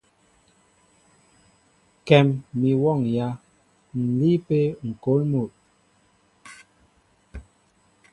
Kɛ́m 2.05 2.27
mi 2.59 2.69
wɔ́ŋyǎ, 2.81 3.27
ǹ 3.39 3.41
líí 4.17 4.35
ápé 4.41 4.59
ŋ̀kôl 4.89 5.21
mol. 5.31 5.49